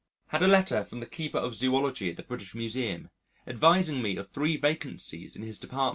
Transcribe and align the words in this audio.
Had 0.29 0.41
a 0.41 0.47
letter 0.47 0.83
from 0.83 0.99
the 0.99 1.05
Keeper 1.05 1.37
of 1.37 1.53
Zoology 1.53 2.09
at 2.09 2.17
the 2.17 2.23
British 2.23 2.55
Museum, 2.55 3.11
advising 3.45 4.01
me 4.01 4.15
of 4.17 4.31
three 4.31 4.57
vacancies 4.57 5.35
in 5.35 5.43
his 5.43 5.59
Dept. 5.59 5.77